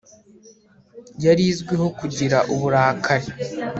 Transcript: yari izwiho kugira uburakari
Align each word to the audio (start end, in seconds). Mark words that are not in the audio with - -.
yari 1.25 1.43
izwiho 1.51 1.87
kugira 1.99 2.37
uburakari 2.53 3.29